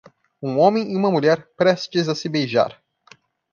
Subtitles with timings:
[0.41, 2.81] um homem e uma mulher prestes a se beijar